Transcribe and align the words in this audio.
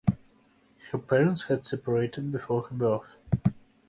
Her 0.89 0.97
parents 0.97 1.43
had 1.43 1.63
separated 1.63 2.31
before 2.31 2.63
her 2.63 2.75
birth. 2.75 3.17